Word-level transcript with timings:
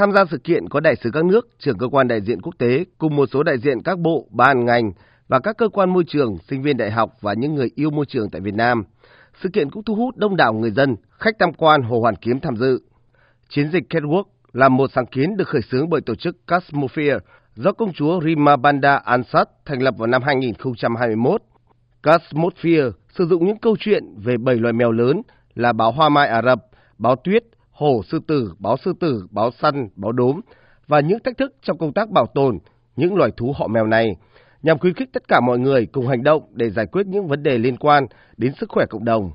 Tham 0.00 0.12
gia 0.12 0.24
sự 0.30 0.38
kiện 0.38 0.68
có 0.68 0.80
đại 0.80 0.96
sứ 0.96 1.10
các 1.10 1.24
nước, 1.24 1.48
trưởng 1.58 1.78
cơ 1.78 1.88
quan 1.88 2.08
đại 2.08 2.20
diện 2.20 2.42
quốc 2.42 2.54
tế 2.58 2.84
cùng 2.98 3.16
một 3.16 3.28
số 3.32 3.42
đại 3.42 3.58
diện 3.58 3.82
các 3.82 3.98
bộ, 3.98 4.26
ban, 4.30 4.64
ngành 4.64 4.92
và 5.28 5.38
các 5.38 5.56
cơ 5.58 5.68
quan 5.68 5.90
môi 5.90 6.04
trường, 6.06 6.38
sinh 6.48 6.62
viên 6.62 6.76
đại 6.76 6.90
học 6.90 7.16
và 7.20 7.34
những 7.34 7.54
người 7.54 7.70
yêu 7.74 7.90
môi 7.90 8.06
trường 8.06 8.30
tại 8.30 8.40
Việt 8.40 8.54
Nam. 8.54 8.84
Sự 9.42 9.48
kiện 9.52 9.70
cũng 9.70 9.84
thu 9.84 9.94
hút 9.94 10.16
đông 10.16 10.36
đảo 10.36 10.52
người 10.52 10.70
dân, 10.70 10.96
khách 11.18 11.34
tham 11.38 11.52
quan 11.52 11.82
Hồ 11.82 12.00
Hoàn 12.00 12.16
Kiếm 12.16 12.40
tham 12.40 12.56
dự. 12.56 12.80
Chiến 13.48 13.70
dịch 13.72 13.82
Catwalk 13.90 14.24
là 14.52 14.68
một 14.68 14.90
sáng 14.94 15.06
kiến 15.06 15.36
được 15.36 15.48
khởi 15.48 15.62
xướng 15.62 15.90
bởi 15.90 16.00
tổ 16.00 16.14
chức 16.14 16.46
Cosmosphere 16.46 17.18
do 17.54 17.72
công 17.72 17.92
chúa 17.92 18.20
Rima 18.24 18.56
Banda 18.56 18.96
Ansat 18.96 19.48
thành 19.66 19.82
lập 19.82 19.94
vào 19.98 20.06
năm 20.06 20.22
2021. 20.22 21.42
Cosmosphere 22.02 22.90
sử 23.18 23.26
dụng 23.26 23.46
những 23.46 23.58
câu 23.58 23.76
chuyện 23.80 24.04
về 24.16 24.36
bảy 24.36 24.56
loài 24.56 24.72
mèo 24.72 24.92
lớn 24.92 25.22
là 25.54 25.72
báo 25.72 25.92
hoa 25.92 26.08
mai 26.08 26.28
Ả 26.28 26.42
Rập, 26.42 26.58
báo 26.98 27.16
tuyết, 27.16 27.44
hổ 27.80 28.02
sư 28.10 28.20
tử, 28.26 28.52
báo 28.58 28.76
sư 28.84 28.92
tử, 29.00 29.26
báo 29.30 29.50
săn, 29.50 29.88
báo 29.96 30.12
đốm 30.12 30.40
và 30.86 31.00
những 31.00 31.18
thách 31.24 31.38
thức 31.38 31.54
trong 31.62 31.78
công 31.78 31.92
tác 31.92 32.10
bảo 32.10 32.26
tồn 32.34 32.58
những 32.96 33.16
loài 33.16 33.30
thú 33.36 33.52
họ 33.56 33.66
mèo 33.66 33.86
này 33.86 34.16
nhằm 34.62 34.78
khuyến 34.78 34.94
khích 34.94 35.08
tất 35.12 35.28
cả 35.28 35.40
mọi 35.40 35.58
người 35.58 35.86
cùng 35.86 36.06
hành 36.06 36.22
động 36.22 36.42
để 36.52 36.70
giải 36.70 36.86
quyết 36.86 37.06
những 37.06 37.28
vấn 37.28 37.42
đề 37.42 37.58
liên 37.58 37.76
quan 37.76 38.06
đến 38.36 38.52
sức 38.60 38.68
khỏe 38.68 38.86
cộng 38.90 39.04
đồng. 39.04 39.30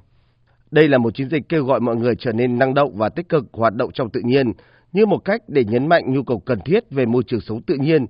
Đây 0.71 0.88
là 0.88 0.98
một 0.98 1.16
chiến 1.16 1.30
dịch 1.30 1.49
kêu 1.49 1.66
gọi 1.66 1.80
mọi 1.80 1.95
người 1.95 2.16
trở 2.16 2.31
nên 2.31 2.59
năng 2.59 2.73
động 2.73 2.95
và 2.95 3.09
tích 3.09 3.30
cực 3.30 3.45
hoạt 3.54 3.76
động 3.76 3.91
trong 3.94 4.09
tự 4.09 4.21
nhiên 4.23 4.54
như 4.93 5.05
một 5.05 5.18
cách 5.18 5.41
để 5.48 5.63
nhấn 5.63 5.88
mạnh 5.88 6.13
nhu 6.13 6.23
cầu 6.23 6.40
cần 6.40 6.59
thiết 6.66 6.91
về 6.91 7.05
môi 7.05 7.23
trường 7.27 7.41
sống 7.41 7.62
tự 7.62 7.76
nhiên 7.76 8.05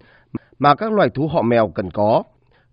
mà 0.59 0.75
các 0.75 0.91
loài 0.94 1.09
thú 1.09 1.27
họ 1.27 1.41
mèo 1.41 1.67
cần 1.75 1.91
có, 1.91 2.23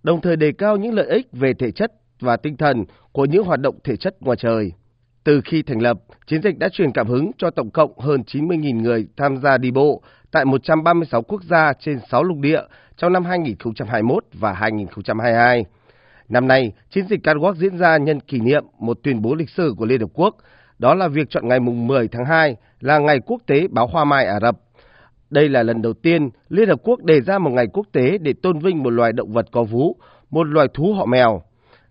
đồng 0.03 0.21
thời 0.21 0.37
đề 0.37 0.53
cao 0.53 0.77
những 0.77 0.95
lợi 0.95 1.07
ích 1.07 1.27
về 1.33 1.55
thể 1.55 1.71
chất 1.71 1.93
và 2.21 2.37
tinh 2.37 2.57
thần 2.57 2.85
của 3.13 3.25
những 3.25 3.45
hoạt 3.45 3.61
động 3.61 3.79
thể 3.85 3.97
chất 3.97 4.23
ngoài 4.23 4.37
trời. 4.41 4.73
Từ 5.25 5.41
khi 5.45 5.63
thành 5.63 5.83
lập, 5.83 5.99
chiến 6.27 6.43
dịch 6.43 6.59
đã 6.59 6.69
truyền 6.69 6.93
cảm 6.93 7.09
hứng 7.09 7.31
cho 7.39 7.51
tổng 7.51 7.71
cộng 7.71 7.99
hơn 7.99 8.23
90.000 8.27 8.81
người 8.81 9.07
tham 9.17 9.37
gia 9.37 9.59
đi 9.59 9.71
bộ 9.71 10.03
tại 10.31 10.45
136 10.45 11.23
quốc 11.23 11.43
gia 11.43 11.73
trên 11.73 11.99
6 12.11 12.23
lục 12.23 12.39
địa 12.39 12.61
trong 12.97 13.13
năm 13.13 13.25
2021 13.25 14.25
và 14.33 14.53
2022. 14.53 15.65
Năm 16.29 16.49
nay, 16.49 16.73
chiến 16.91 17.07
dịch 17.09 17.21
Catwalk 17.23 17.55
diễn 17.55 17.79
ra 17.79 17.97
nhân 17.97 18.21
kỷ 18.21 18.41
niệm 18.41 18.65
một 18.79 18.99
tuyên 19.03 19.23
bố 19.23 19.35
lịch 19.35 19.51
sử 19.51 19.75
của 19.79 19.87
Liên 19.87 20.01
Hợp 20.01 20.11
Quốc, 20.15 20.37
đó 20.79 20.95
là 20.95 21.09
việc 21.09 21.31
chọn 21.31 21.49
ngày 21.49 21.61
mùng 21.61 21.87
10 21.87 22.09
tháng 22.09 22.25
2 22.25 22.57
là 22.81 22.99
ngày 22.99 23.21
quốc 23.27 23.43
tế 23.47 23.69
báo 23.71 23.87
hoa 23.87 24.05
mai 24.05 24.27
Ả 24.27 24.41
Rập. 24.41 24.57
Đây 25.31 25.49
là 25.49 25.63
lần 25.63 25.83
đầu 25.83 25.93
tiên 25.93 26.31
Liên 26.49 26.69
Hợp 26.69 26.81
Quốc 26.83 27.03
đề 27.03 27.21
ra 27.21 27.39
một 27.39 27.51
ngày 27.51 27.67
quốc 27.73 27.87
tế 27.93 28.19
để 28.19 28.33
tôn 28.43 28.59
vinh 28.59 28.83
một 28.83 28.91
loài 28.91 29.13
động 29.13 29.33
vật 29.33 29.47
có 29.53 29.63
vú, 29.63 29.97
một 30.31 30.45
loài 30.45 30.69
thú 30.75 30.93
họ 30.93 31.07
mèo. 31.07 31.43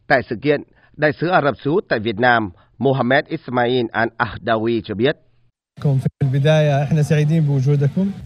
Tại 0.07 0.21
sự 0.23 0.35
kiện, 0.41 0.63
Đại 0.93 1.11
sứ 1.13 1.27
Ả 1.27 1.41
Rập 1.41 1.57
Xê 1.57 1.71
Út 1.71 1.85
tại 1.89 1.99
Việt 1.99 2.19
Nam 2.19 2.49
Mohammed 2.81 3.25
Ismail 3.25 3.85
Al-Ahdawi 3.93 4.81
cho 4.83 4.95
biết. 4.95 5.17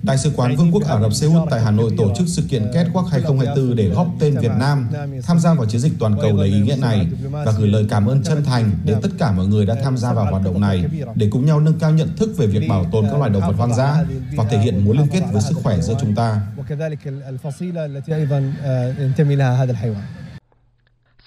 Đại 0.04 0.18
sứ 0.18 0.32
quán 0.36 0.56
Vương 0.56 0.72
quốc 0.72 0.84
Ả 0.88 1.02
Rập 1.02 1.14
Xê 1.14 1.28
Út 1.28 1.50
tại 1.52 1.62
Hà 1.62 1.72
Nội 1.72 1.92
tổ 1.98 2.14
chức 2.16 2.28
sự 2.28 2.44
kiện 2.50 2.64
Catwalk 2.64 3.06
2024 3.06 3.76
để 3.76 3.90
góp 3.90 4.08
tên 4.20 4.38
Việt 4.42 4.52
Nam 4.60 4.88
tham 5.24 5.40
gia 5.40 5.54
vào 5.54 5.66
chiến 5.66 5.82
dịch 5.82 5.94
toàn 6.00 6.16
cầu 6.22 6.38
lấy 6.38 6.48
ý 6.48 6.60
nghĩa 6.60 6.76
này 6.82 7.08
và 7.32 7.54
gửi 7.58 7.68
lời 7.68 7.86
cảm 7.90 8.06
ơn 8.06 8.24
chân 8.24 8.44
thành 8.44 8.72
đến 8.86 8.98
tất 9.02 9.10
cả 9.20 9.32
mọi 9.32 9.48
người 9.48 9.66
đã 9.66 9.76
tham 9.84 9.98
gia 9.98 10.14
vào 10.14 10.26
hoạt 10.26 10.44
động 10.44 10.62
này 10.62 10.86
để 11.16 11.28
cùng 11.32 11.46
nhau 11.46 11.60
nâng 11.60 11.80
cao 11.80 11.92
nhận 11.92 12.10
thức 12.18 12.30
về 12.38 12.48
việc 12.48 12.68
bảo 12.70 12.86
tồn 12.92 13.06
các 13.12 13.18
loài 13.18 13.30
động 13.30 13.44
vật 13.48 13.56
hoang 13.58 13.74
dã 13.74 14.04
và 14.36 14.44
thể 14.50 14.58
hiện 14.58 14.86
mối 14.86 14.96
liên 14.96 15.08
kết 15.12 15.22
với 15.32 15.42
sức 15.42 15.56
khỏe 15.64 15.78
giữa 15.78 15.96
chúng 16.02 16.16
ta. 16.16 16.42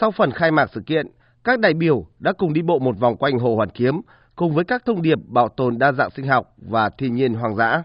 Sau 0.01 0.11
phần 0.19 0.33
khai 0.33 0.51
mạc 0.51 0.71
sự 0.75 0.81
kiện, 0.87 1.07
các 1.45 1.61
đại 1.61 1.75
biểu 1.75 2.07
đã 2.19 2.33
cùng 2.33 2.53
đi 2.53 2.63
bộ 2.63 2.79
một 2.79 2.99
vòng 2.99 3.17
quanh 3.17 3.39
Hồ 3.39 3.57
Hoàn 3.57 3.71
Kiếm 3.71 4.01
cùng 4.37 4.55
với 4.55 4.65
các 4.65 4.83
thông 4.87 5.03
điệp 5.03 5.19
bảo 5.27 5.49
tồn 5.49 5.79
đa 5.79 5.93
dạng 5.93 6.11
sinh 6.11 6.27
học 6.27 6.55
và 6.57 6.91
thiên 6.91 7.15
nhiên 7.15 7.35
hoang 7.35 7.57
dã. 7.57 7.83